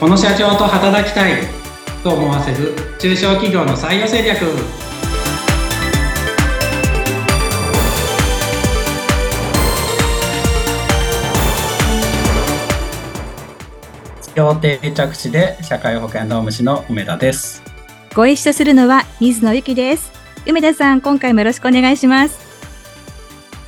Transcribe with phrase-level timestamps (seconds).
[0.00, 1.42] この社長と働きたい
[2.04, 4.38] と思わせる中小企業の採用戦略。
[14.36, 17.60] 協定着地で社会保険労務士の梅田です。
[18.14, 20.12] ご一緒するのは水野由紀です。
[20.46, 22.38] 梅田さん今回もよろしくお願いします。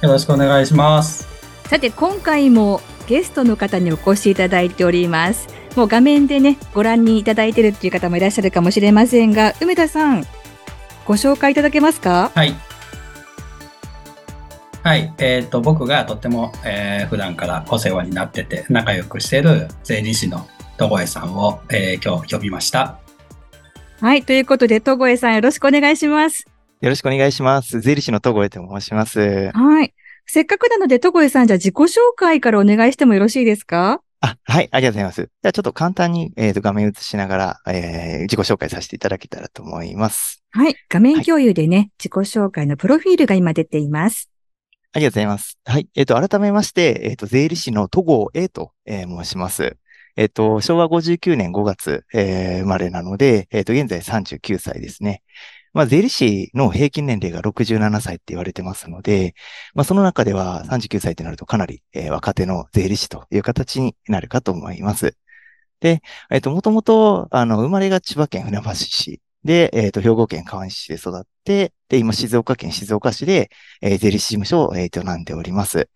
[0.00, 1.26] よろしくお願いします。
[1.64, 10.24] さて今回もゲストの方にお越しいただいておりますもう画面でねご覧にいただいているっていう方もいらっしゃるかもしれませんが梅田さん
[11.06, 12.30] ご紹介いただけますか？
[12.34, 12.54] はい
[14.82, 20.48] はい、えっ、ー、と僕がとっても、えー、普段からお世話になってて仲良くしている税理士の
[20.78, 22.98] 戸越さんを、えー、今日呼びました。
[24.00, 24.22] はい。
[24.22, 26.46] ということで、戸越さんよろしくお願いします。
[26.80, 27.82] よろしくお願いします。
[27.82, 29.50] 税理士の戸越と申します。
[29.52, 29.92] はい。
[30.24, 34.00] せっかくなので、戸越さん、じゃあ自己紹介からお願いしてもよろしいですか？
[34.20, 34.68] あ、はい。
[34.70, 35.22] ありがとうございます。
[35.22, 40.44] じゃあちょっと簡単に、えーと、画面映しながら、えー、自己紹介させていただけたらと思います。
[40.50, 40.74] はい。
[40.88, 44.30] 画面共有でね、はい、自己紹介のプロフィールが今出ています。
[44.92, 45.58] ありがとうございます。
[45.64, 45.88] はい。
[45.94, 49.76] えっ、ー、と、改めまして、えっ、ー、と、税理士の戸越 A と、えー、申します。
[50.16, 55.22] えっと、昭和59年5月、えー、生まれなので、えっと、現在39歳ですね。
[55.72, 59.34] まあ、税理士の平均年齢が67歳って言われてますので、
[59.74, 65.16] まあ、その中では39歳ってなるとかなり、えー、若手の税理士という形になるかと思います。
[65.80, 75.88] で、えっと、もともと、あの、生まれが千葉県船橋市で、えっと、兵庫県川西市で育って、で、今、静岡県静岡市で、えー、税理士事務所を、えー、営んでおります。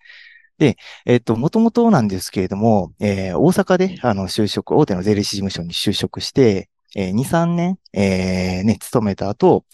[0.59, 9.64] で、えっと、もともとなんですけれども、えー、大阪で、あの、就職、大手の税理士事務所に就職して、えー、2、3年、えー、ね、勤めた後、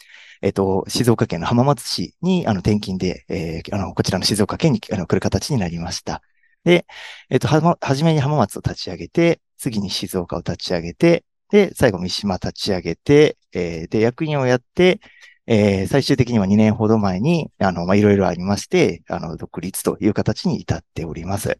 [0.42, 6.22] えっと、静岡県の浜松市に、あの、転勤で、えー、あの、こちらの静岡県にあの来る形になりました。
[6.64, 6.86] で、
[7.28, 15.00] えっと、は、はじめに浜松を立ち上げて、次に静岡を立ち上げて、で、最後三島立ち上げて、えー、で、役員をやって、
[15.46, 21.58] えー、最終的には2年ほど前に、あの、ま、いろいろありまして、あの、独立という形に至っております。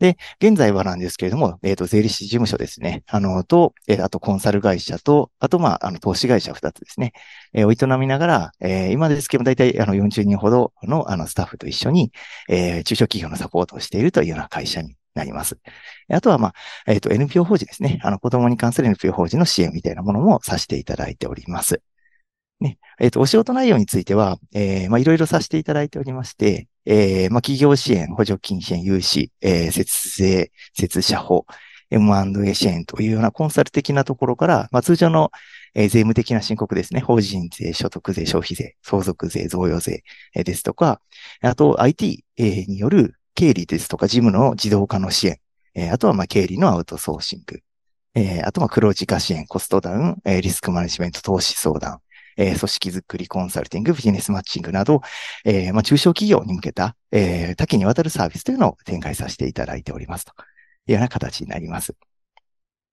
[0.00, 3.04] で、現在はなんですけれども、えっ、ー、と、税理士事務所ですね。
[3.06, 7.12] あの、と、えー、あとコンサル会社と、あと、まあ、あの、投資会社2つですね。
[7.52, 12.12] えー、営みながら、えー、今ですけども、大体、あの、40人ほどの、あの、スタッフと一緒に、
[12.48, 15.58] えー、中小企業のサポートをしているというような会社になります。
[16.08, 16.54] あとは、まあ、
[16.86, 18.00] えっ、ー、と、NPO 法人ですね。
[18.02, 21.82] あの、子供に関する NPO 法人の支援みたいなものもさせていただいております。
[22.60, 22.78] ね。
[22.98, 31.46] えっ、ー、と、お仕事内容については、えー、ま、いろいろさせていただいておりまして、えー、ま、企業支援、補助金支援、融資、えー、節税、節社法、
[31.90, 35.30] M&A 支援というようなコンサル的なところから、まあ、通常の、
[35.74, 37.00] えー、税務的な申告ですね。
[37.00, 40.04] 法人税、所得税、消費税、相続税、贈与税、
[40.34, 41.00] えー、ですとか、
[41.42, 45.38] あと IT、えー、による経理ですとか事務の自動化の支援、
[45.74, 47.60] えー、あとはまあ経理のアウトソーシング、
[48.14, 52.00] えー、あとは黒字化支援、コストダウン、えー、リスクマネジメント、投資相談、
[52.40, 55.02] えー、組織づくりコンサルティング、ビジネスマッチングなど、
[55.44, 60.32] えー、まあ、中小企業に向けた、えー、多岐にわたるサービスというのを展開させていただいておりますと
[60.86, 61.94] いうような形になります。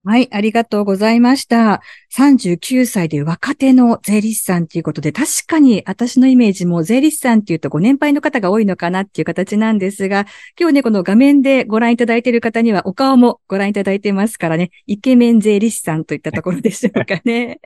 [0.10, 1.82] はい、ありがとうございました。
[2.16, 10.26] 39歳で若手の税理士さんということで、確かに私のイメージも税理士さんっていうとご年配の方が多いのかなっていう形なんですが、
[10.58, 17.60] 今日ね、この画面でご覧いただいている方にはお顔もご覧いただいてますからね、イケメン税理士さんといったところでしょうかね。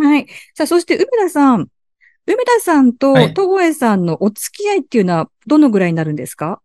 [0.00, 0.28] はい。
[0.54, 1.66] さあ、そして梅田さん。
[2.26, 6.62] 梅田さんと戸越さんのお付き合いっていうのはどのぐらいになるんですか、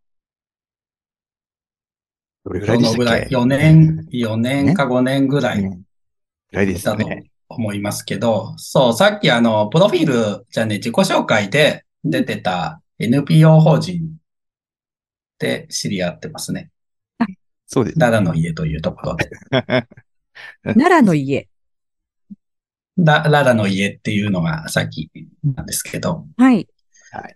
[2.46, 5.62] どれぐらいでしたっけ ?4 年、4年か5年ぐらい。
[5.62, 5.78] ぐ
[6.52, 6.98] らいですと
[7.50, 14.18] 思いますけど、そう、さっきあの、プロフィールじゃね、自己紹介で出てた NPO 法人
[15.40, 16.70] で知り合ってますね。
[17.66, 18.00] そうです。
[18.00, 19.30] 奈良の家というところで。
[20.64, 21.48] 奈良の家。
[22.98, 25.10] だ、ララの家っていうのがさっき
[25.44, 26.26] なんですけど。
[26.38, 26.68] はい。
[27.12, 27.36] はい。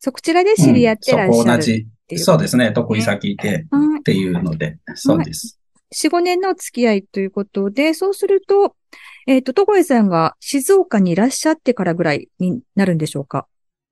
[0.00, 2.72] そこちらで知り合ってらっしゃる、うん、そこ同じそうですね。
[2.72, 3.66] 得意先で
[4.00, 5.58] っていうので、そうです。
[5.94, 8.76] 4、5年の付き合いということで、そうすると、
[9.26, 13.46] えっ、ー、と、戸越さんが静岡にいらっしゃってからぐらいになるんでしょうか？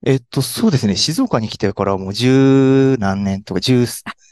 [0.04, 0.96] えっと、そうですね。
[0.96, 3.86] 静岡に来てからもう十何年とか、十、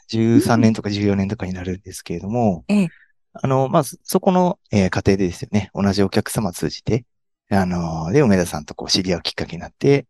[0.07, 2.89] 十三年とか十四年とかになるんですけれども、ええ、
[3.33, 5.69] あの、まず、そこの、えー、家庭でですよね。
[5.73, 7.05] 同じお客様通じて、
[7.49, 10.05] あの、で、梅田さんとこう知り合うきっかけになって、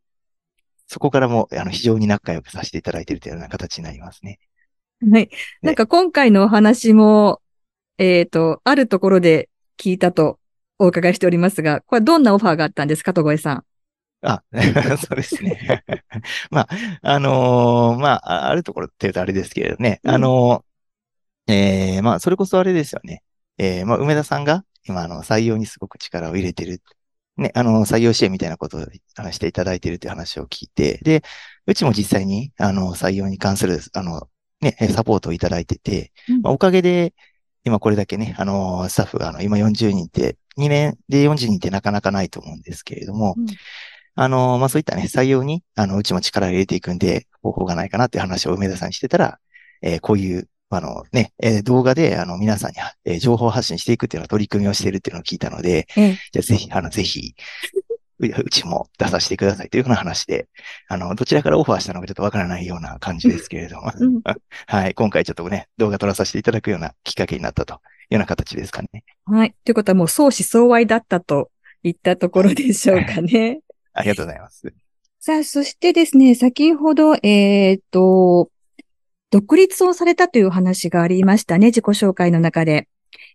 [0.88, 4.40] そこからも、あの、非常に仲良くさせていただいているというような形になりますね。
[5.12, 5.30] はい。
[5.62, 7.42] なんか今回のお話も、
[7.98, 10.40] えっ、ー、と、あるところで聞いたと
[10.80, 13.64] お伺いしておりますが、これどんなオファーがあったんですか、戸越さん。
[14.22, 14.44] あ、
[14.98, 15.84] そうですね。
[16.50, 16.68] まあ、
[17.02, 23.22] あのー、まあ、あるところって言うとあれですけれどね、うん、あのー、ええー、まあ、それこそあれですよね。
[23.58, 26.82] えーまあ、梅田さんが今、あの、採用にすごく力を入れてる。
[27.38, 28.86] ね、あの、採用支援みたいなことを
[29.16, 31.24] 話していただいているという話を聞いて、で、
[31.68, 34.30] うちも実際に、あの、採用に関する、あの、
[34.62, 36.42] ね、サポートをいただいてて、うん。
[36.42, 37.14] まあ、おかげで、
[37.64, 43.46] 今これだけね、あの、スタッフが、あの、今40人って、2年で40人ってなかなかないと思うんですけれども、うん。
[44.16, 49.40] あの、まあ、そういったね、採用に、あの、うちも力を入れていくんで、方法がないかなっていう話を梅田さんにしてたら、
[49.82, 57.36] えーこういう、あのね、えー動画で、あの、皆さんに、えー情報発信していくっていうのを取り組みをしているっていうのを聞いたので、ええじゃあぜひ、あの、ぜひ、
[58.20, 60.48] う うちも出させてくださいというような話で、
[60.88, 64.22] あの、どちらからオファーしたのかちょっとわからないような感じですけれども、うん
[64.68, 67.82] はい、今回ちょっとね、動画撮らさせていただくようなきっかけになったというよ
[68.12, 69.04] うな形ですかね。
[69.26, 69.56] はい。
[69.64, 71.52] ということはもう相思相愛だったと
[71.84, 73.60] いったところでしょうかね。
[73.94, 74.74] ありがとうございます。
[75.20, 78.50] さあ、そしてですね、先ほど、えっ、と、
[79.36, 82.88] 独立をされたというお話がありましたね、自己紹介の中で。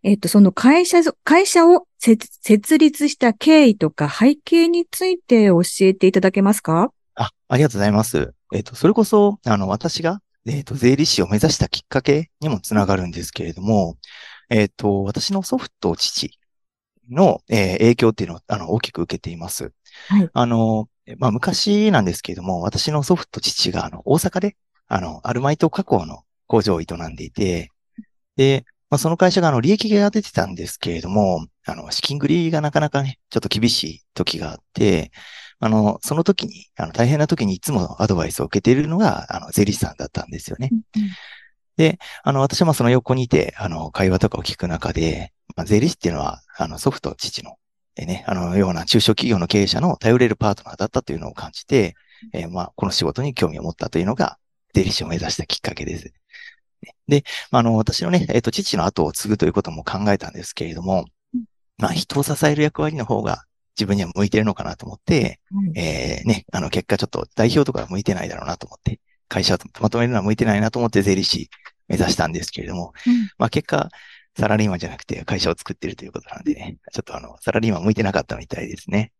[0.03, 6.91] えっ、と、その会社、会社を設設立した経緯とか背景について教えていただけますか？
[7.17, 8.33] あ、ありがとうございます。
[8.55, 13.99] えっ、と、それこそ、あの、私が、えっ、と、税理士を目指したきっかけにもつながるんですけれども、
[14.49, 16.31] えっ、と、私の祖父と父
[17.11, 19.75] の、えー影響っていうのを、あの、大きく受けています。
[20.09, 24.57] はいあの、えまあ、昔なんですけれども、私の祖父と父が、あの、大阪で、
[24.91, 27.71] あの、アルマイト加工の工場を営んでいて、
[28.37, 35.13] で、まあ、その会社が、あの、利益が出てたんですけれども、あの、資金繰りがなかなかね、ちょっと厳しい時があって、
[35.61, 40.71] あの、その時に、あの、大変な時にいつもアドバイスを受けているのが、あの、税理士さんだったんですよね。
[42.25, 47.59] あの、私はまあその横にいて、あの、会話とかを聞く中で、まあ、税理士っていうのは、あの、祖父と父の、
[47.97, 51.95] えね、あの、ような中小企業の経営者の頼れるパートナーだったというのを感じて、
[52.33, 54.39] えーまあ、この仕事に興味を持ったというのが、
[54.75, 56.13] 税理士を目指したきっかけです。
[56.83, 61.45] ねで、まあ、あの、私のね、えっ、と、父の後を継ぐということも考えたんですけれどもうん、
[61.79, 63.45] まあ、人を支える役割の方が
[63.77, 71.49] 自分には向いてるのかなと思って、はいえーね、あの、結果ちょっと代表とかは向いてないだろうなと思って、会社をまとめるのは向いてないなと思って税理士
[71.89, 73.89] 目指したんですけれども、うんまあ結果、
[74.39, 79.13] サラリーマンじゃなくて会社を作ってるということなんでね、ちょっとあの、サラリーマン向いてなかったみたいですね。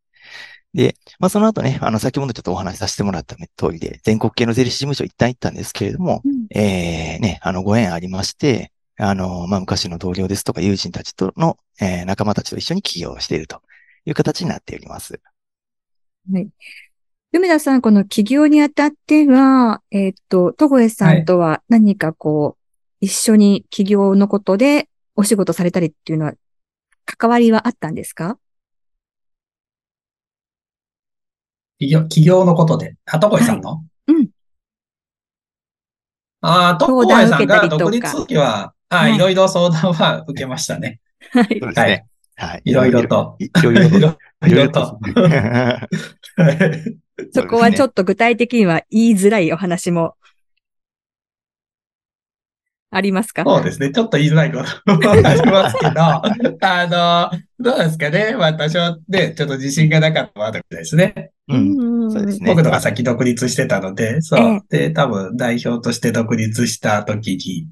[0.75, 6.47] で、まあその後ね、あの、先ほどちょっとお話しさせてもらった通りで、全国系の税理士事務所一旦行ったんですけれども、うん。
[6.57, 13.63] えーね、あの、ご縁ありまして、あの、まあ昔の同僚ですとか友人たちとの、えー仲間たちと一緒に起業をしていると
[14.05, 15.21] いう形になっております。
[17.33, 22.61] 梅田さん、この起業にあたっては、えっ、と、戸越さんとは何かこう、
[23.01, 26.35] 一緒に起業のことでお仕事されたりっていうのは、
[27.07, 28.39] 関わりはあったんですか？
[31.81, 32.95] 企業、企業のことで。
[33.07, 33.83] あ、とこいさんの？
[34.07, 34.29] うん。
[36.43, 41.01] ああ、とこいさんが独立時は、あはいいろいろ相談は受けましたね。
[41.33, 42.05] はい。
[42.37, 42.63] はい。
[42.65, 43.37] いろいろと。
[43.39, 44.19] いろいろと。
[44.47, 44.99] いろいろと。
[45.01, 45.89] は
[46.53, 47.01] い
[47.33, 50.15] そこはちょっっと具体的には言いづらいお話も
[52.91, 53.45] ありますか？
[53.45, 53.91] そうですね。
[53.91, 56.01] ちょっと言いづらいこともありますけど、
[56.67, 58.35] あの、どうですかね。
[58.37, 61.31] 私はね、ちょっと自信がなかったわけですね。
[61.51, 61.57] と。
[61.57, 62.07] うん。
[62.09, 62.47] んそうですね。
[62.47, 64.61] 僕のが先独立してたので、そえう。
[64.69, 67.69] で、多分代表として独立した時に、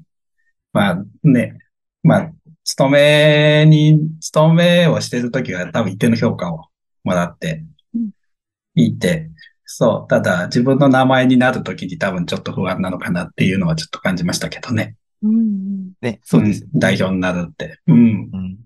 [0.73, 1.57] まあね、
[2.03, 2.31] まあ、
[2.63, 6.65] 勤めに、勤めをしてる時は多分一定の評価を
[7.03, 7.65] もらって
[7.95, 8.09] うん
[8.75, 9.29] いて、
[9.65, 10.07] そう。
[10.09, 14.95] ただ自分の名前になる時に多分ちょっと不安なのかなっていうのはちょっと感じましたけどね。
[15.21, 16.63] うんね、そうです。
[16.63, 17.79] ん代表になるって。
[17.87, 18.29] うん。
[18.33, 18.57] うん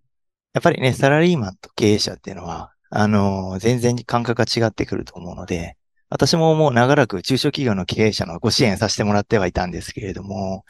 [0.54, 5.78] やっぱりね、サラリーマンと経営者っていうのは、あの全然感覚が違ってくると思うので、
[6.10, 10.64] 私ももう長らく中小企業の経営者のご支援させてもらってはいたんですけれども、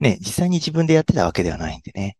[0.00, 2.16] ね、実際に自分でやってたわけではないんでね。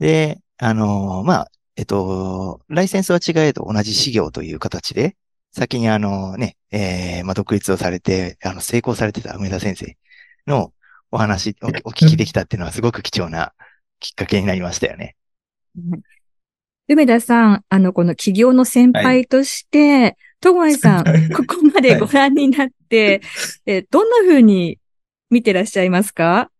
[0.00, 5.16] で、あのまあ、えっと、ライセンスは違えど同じ事業という形で、
[5.52, 9.96] 先にあのね、えーまあ、独立をされて、あの、成功されてた梅田先生
[10.46, 10.72] の
[11.12, 13.52] お話、おお聞きできたっていうのはすごく貴重な
[14.00, 15.16] きっかけになりましたよね。
[16.88, 23.22] 梅田さん、あの、この起業の先輩として、戸越さん、ここまでご覧になって、
[23.64, 24.78] えどんな風に
[25.30, 26.50] 見てらっしゃいますか？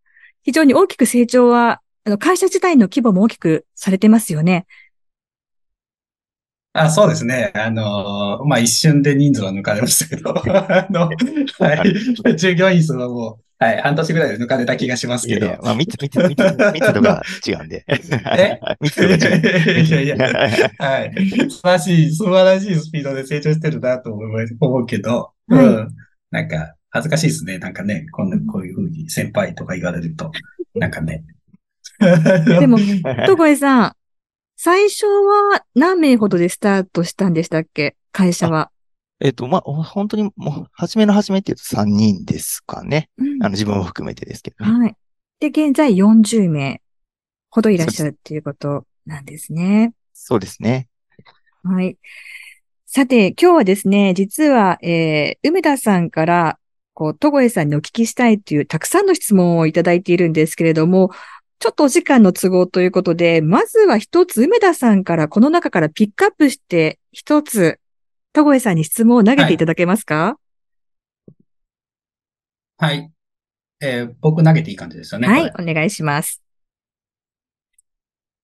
[0.45, 4.67] 非常に大きく成長は、あの、会社自体の規模も大きくされてますよね。
[6.73, 7.53] あ、そうですね。
[7.55, 11.11] あの、まあ、一瞬で人数は抜かれましたけど、 あの、
[11.59, 12.35] はい。
[12.37, 15.61] 従業員数はもう、はい、半年ぐらいで抜かれた気がしますけどいやいや。
[15.63, 16.29] まあ、密、密、密、
[16.75, 17.85] 密度が違うんで。
[17.87, 18.59] え？
[18.81, 19.83] 密度が違うんで。
[19.83, 20.17] いやいや
[20.79, 21.51] はい。
[21.51, 25.89] 素晴らしい、素晴らしいスピードで成長してるなと思います思うけど、うはいん。
[26.33, 27.59] なんか、恥ずかしいですね。
[27.59, 30.33] なんかね、こんな、こういうふうに先輩とか言われると、
[30.75, 31.23] なんかね。
[32.59, 32.79] でも、
[33.29, 33.93] 戸越さん、
[34.57, 37.95] 最初は何名ほどでスタートしたんでしたっけ？
[38.11, 38.72] 会社は。
[39.25, 43.09] えっと、まあ、本当にもう、初めの初めっていうと3人ですかね。
[43.19, 44.73] うんあの、自分も含めてですけどね。
[44.73, 44.97] はい。
[45.39, 46.83] で、現在40名
[47.49, 49.95] ほどいらっしゃるっていうことなんですね。
[50.13, 50.89] そうですね。
[51.63, 51.97] はい。
[52.87, 56.59] さて、今日はですね、実は、えー、梅田さんから、
[56.93, 61.13] こう、戸越さんにお聞きしたいというたくさんの質問をいただいているんですけれども、
[61.61, 67.79] ちょっとお時間の都合ということで、まずは一つ梅田さんからこの中からピックアップして、一つ、
[68.33, 70.39] 戸越さんに質問を投げていただけますか？
[72.79, 73.11] はい。
[73.81, 75.29] えー僕投げていい感じですよね。
[75.29, 76.43] はい、お願いします。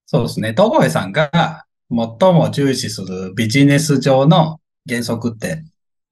[0.07, 0.54] そうですね。
[0.54, 1.99] 戸越さんが最
[2.33, 5.64] も重視するビジネス上の原則って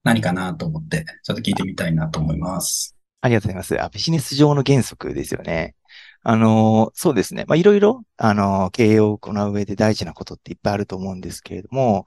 [0.03, 2.95] 何かなと思って、ちょっと聞いてみたいなと思います。
[3.21, 3.81] ありがとうございます。
[3.81, 5.75] あ、ビジネス上の原則ですよね。
[6.23, 7.45] あの、そうですね。
[7.47, 12.05] まあ、いろいろ、あの、経営を行う上で大事なことっていっぱいあると思うんですけれども、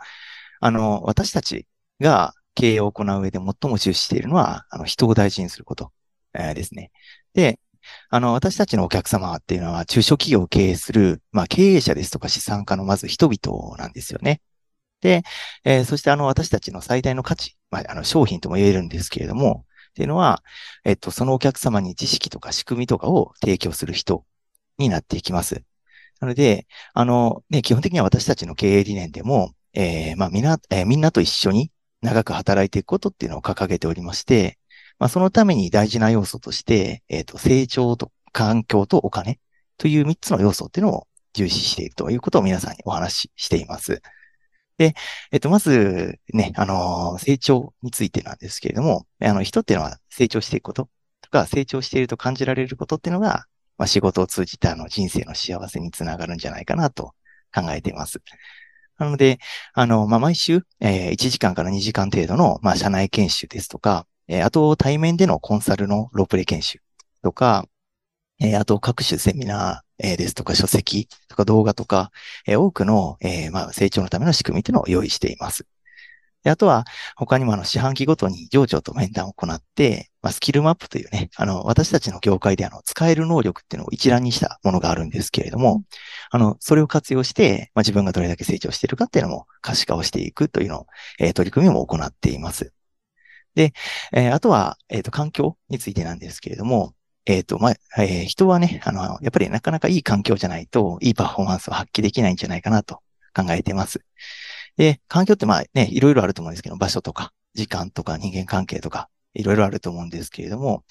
[0.60, 1.66] あの、私たち
[2.00, 5.92] が経営を行う上で最も重視しているのは、あの、人を大事にすること、
[6.34, 6.90] えーですね。
[7.34, 7.58] で、
[8.10, 14.40] あの、私たちのお客様っていうのは、中小企業を経営する、まあ、経営者ですとか資産家のまず人々なんですよね。
[15.00, 15.22] で、
[15.64, 20.42] えーそしてあの、私たちの最大の価値、まあ、あの、商品とも言えるんですけれども、っていうのは、
[20.84, 24.24] えっと、そのお客様に知識とか仕組みとかを提供する人
[24.78, 25.64] になっていきます。
[26.20, 31.70] なので、あの、ね、基本的には私たちの経営理念でも、えーまあ、みな、えーみんなと一緒に
[32.02, 34.58] 長く働いていくことっていうのを掲げておりまして、
[34.98, 39.38] まあ、そのために大事な要素として、えっと、成長と環境とお金
[39.78, 44.02] という3つの要素っていうのを重視しているということを皆さんにお話ししています。
[44.78, 44.94] で、
[45.30, 50.88] えっと、まずね、あの成長についてなんですけれども、あの、人っていうのは成長していくこと
[51.20, 53.44] とか、成長していると感じられることっていうのが、
[53.76, 57.14] まあ、仕事を通じてあの、人生の幸せにつながるんじゃないかなと
[57.54, 58.20] 考えています。
[59.00, 59.38] なので、
[59.72, 66.80] あの、まあ、毎週、えー1時間から2時間程度の、まあ、社内研修ですとか、えーあと、対面でのコンサルのロープレ研修
[67.22, 67.66] とか、
[68.40, 72.12] えーあと、各種セミナー、えーですとか、書籍とか動画とか、
[72.46, 75.66] えー多くの、えーまあ、成長のための仕組みというのを用意しています。
[76.42, 85.82] であとは、他にもあの、四半期ごとに上長と面談を行って、まあ、スキルマップというね、あの、私たちの業界であの、使える能力っていうのを一覧にしたものがあるんですけれども、
[86.30, 90.86] あの、それを活用して、まあ、自分がどれだけ成長しているかっていうのも可視化をしていくというのを、
[91.18, 92.72] えー取り組みも行っています。
[93.54, 93.72] で、
[94.12, 96.94] えーあとは、えっ、と、環境についてなんですけれども、
[97.26, 103.02] えっ、と、まあ、え人はね、あの、やっぱりなかなかいい環境じゃないと、いいパフォーマンスを発揮できないんじゃないかなと
[103.34, 104.04] 考えています。
[104.76, 110.84] で、環境ってまね、いろいろあると思うんですけど、場所とか、時間とか人間関係とか、いろいろあると思うんですけれども、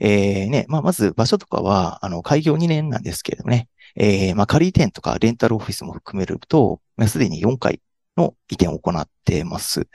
[0.00, 7.80] えーね、まあ、まず場所とかは、あの、開業2年なんですけれどもね、えーまあ、仮移転とかレンタルオフィスも含めると、まあすでに4回
[8.16, 9.88] の移転を行ってます。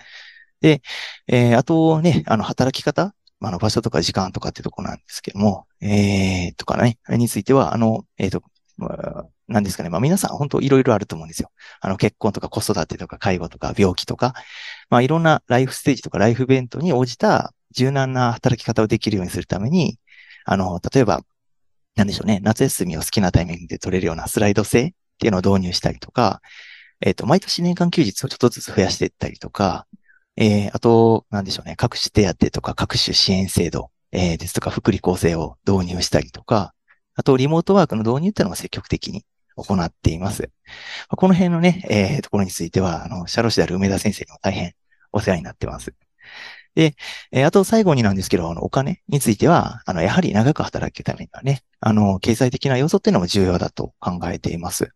[0.61, 0.81] で、
[1.27, 8.43] えーあとね、あの、働き方、まあの、場所とか時間とかってとこなんですけども、えー、とかね、については、あの、えっ、と、
[8.77, 9.89] まあなんですかね。
[9.89, 11.51] まあ皆さん本当いろいろあると思うんですよ。
[11.81, 14.33] あの結婚とか子育てとか介護とか病気とか、
[14.89, 19.97] まあいろんなライフステージとかライフイベントに応じた柔軟な働き方をできるようにするために、
[20.45, 21.21] あの、例えば、
[21.95, 22.39] なんでしょうね。
[22.41, 26.41] 夏休みを好きなタイミングで取れるようなスライド制っていうのを導入したりとか、
[27.01, 29.87] えっ、と、毎年年間休日をちょっとずつ増やしていったりとか、
[30.37, 31.75] えー、あと、なんでしょうね。
[31.75, 36.73] 各種手当とか各種支援制度、えー、ですとか福利厚生を導入したりとか、
[37.15, 40.49] あと、リモートワークの導入っていうのも積極的に行っています。
[41.09, 44.73] この辺のね、えー、ところについては、あの、社労士である梅田先生にも大変
[45.11, 45.93] お世話になってます。
[46.75, 46.95] で、
[47.31, 54.91] えーあと最後になんですけど、あの、お金については、あの、やはり長く働くためにはね、あの、経済的な要素っていうのも重要だと考えています。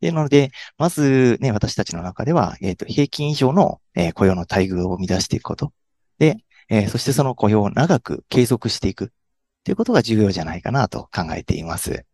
[0.00, 5.72] で、なので、まずね、私たちの中では、えっ、と、平均以上の、えー雇用の待遇を生み出していくこと。
[6.18, 6.38] で、
[6.68, 9.12] えーそしてその雇用を長く継続していく
[9.64, 12.06] ということが重要じゃないかなと考えています。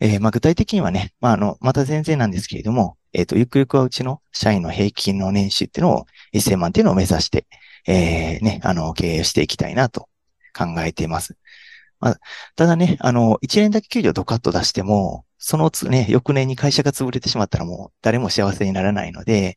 [0.00, 7.46] えーまあ、具体的にはね、まあ、あの、また全然なんですけれども、えっ、と、ゆくゆくはうちの社員の平均の年収っていうのを1000万っていうのを目指して、
[7.86, 10.08] えーね、あの、経営していきたいなと
[10.56, 11.36] 考えています。
[12.00, 12.20] まあ、
[12.56, 19.56] ただね、あの、1年だけ給料ドカッと出しても、そのつね、翌年に会社が潰れてしまったらもう誰も幸せにならないので、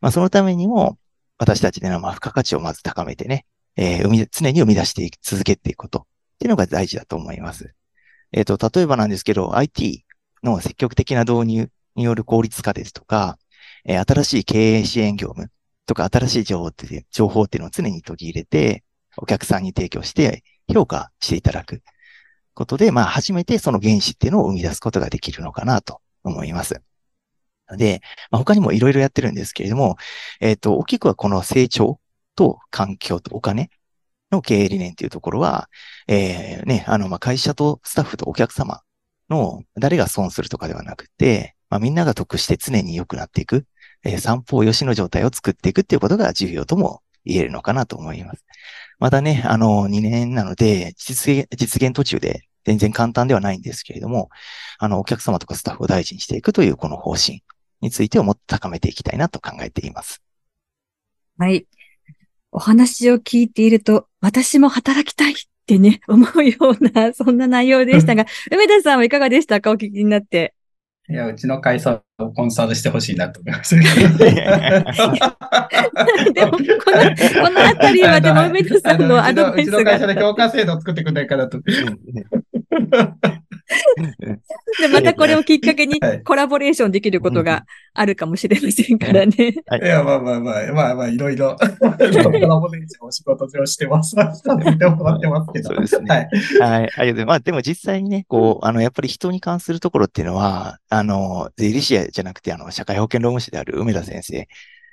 [0.00, 0.98] まあ、そのためにも、
[1.38, 6.02] 私たちでのまあ付加価値をまず高めてね、えー、常に生み出していき続けていくことっ
[6.38, 7.74] ていうのが大事だと思います。
[8.32, 10.04] えっ、と、例えばなんですけど、IT
[10.42, 13.38] の積極的な導入による効率化ですとか、
[13.84, 15.50] えー新しい経営支援業務
[15.88, 18.84] とか、新しい情報っていう情報っていうのを常に取り入れて、
[19.16, 21.82] お客さんに提供して評価していただく。
[22.58, 26.82] ことで、まあ、初めてその原子っていうのを生み出すことができるのかなと思います。
[27.76, 29.96] で、まあ、他にもいろいろやってるんですけれども、
[30.40, 32.00] えっ、と、大きくはこの成長
[32.34, 33.70] と環境とお金
[34.32, 35.70] の経営理念っていうところは、
[36.08, 38.82] えー、ね、あの、ま、会社とスタッフとお客様
[39.30, 43.66] の誰が損するとかではなくて、まあ、みんなが得して常に良くなっていく、
[44.04, 48.44] えー、三方よしの状態を作っていくっていうことが重要とも言えるのかなと思います。
[48.98, 54.28] またね、あの、2年なので、実現、実現途中で全然簡単ではないんですけれども、
[54.78, 57.42] あの、お客様とかスタッフを大事にしていくというこの方針
[57.80, 60.22] についてをもっと高めていきたいなと考えています。
[61.38, 61.66] はい。
[62.50, 65.34] お話を聞いていると、私も働きたいっ
[65.66, 69.70] てね、思うような、そんな内容でしたが、 梅田さんはいかがでしたか？
[69.70, 70.54] お聞きになって。
[71.10, 73.74] いや、うちの会社をコンサルしてほしいなと思います。
[73.78, 74.02] でも、こ
[76.58, 76.66] の、こ
[77.50, 79.78] のあたりはでも梅田さんのアドバイスが。
[79.78, 81.62] うちの会社で評価制度を作ってくれないかなと。
[84.80, 89.34] で、またこれをきっかけにコラボレーションできることがあるかもしれませんからね。
[89.36, 94.16] いや、まあまあまあ、まあまあ、いろいろ、 コラボレーションお仕事上してます。
[94.16, 95.70] させてもらってますけど。
[95.70, 96.28] そうですね。
[96.60, 96.80] はい。
[96.80, 96.90] はい。
[96.96, 104.48] ありがとうまあ、でも実際にね、こう、あの、やっぱり人に関するところっていうのは、あの、税理士じゃなくて、あの、社会保険労務士である梅田先生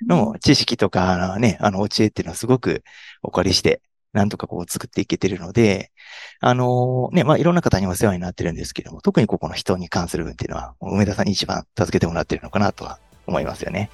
[0.06, 2.82] の知識とか、ね、あの、お知恵っていうのはすごく
[3.22, 3.80] お借りして、
[4.16, 5.92] なんとかこう作っていけてるので、
[6.40, 13.90] あのね、まあ、いろんな方にお世話になってるんですけども、特にここの人に関する分っていうのは、梅田さんに一番助けてもらってるのかなとは思いますよね。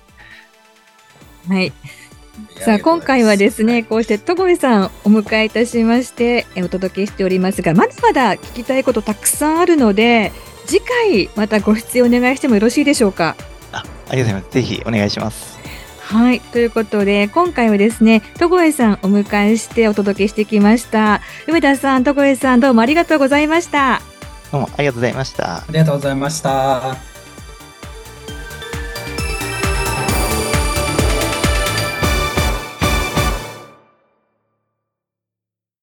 [1.48, 1.72] はい。
[2.60, 10.32] さあ、今回はですね、こうして戸越さんお迎えいたしまして、お届けしておりますが、まだまだ聞きたいことたくさんあるので、
[10.66, 13.36] 次回またご出演お願いしてもよろしいでしょうか？
[13.72, 14.50] あありがとうございます。
[14.54, 15.51] ぜひお願いします。
[16.04, 16.40] はい。
[16.40, 21.20] ということで、今回はですね、戸越さんお迎えしてお届けしてきました。
[21.46, 24.02] 梅田さん、戸越さん、どうもありがとうございました。
[24.50, 25.56] どうもありがとうございました。
[25.58, 27.11] ありがとうございました。